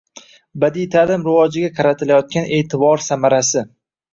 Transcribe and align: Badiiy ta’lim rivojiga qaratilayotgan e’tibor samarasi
Badiiy 0.63 0.87
ta’lim 0.95 1.27
rivojiga 1.27 1.71
qaratilayotgan 1.81 2.51
e’tibor 2.59 3.07
samarasi 3.11 3.67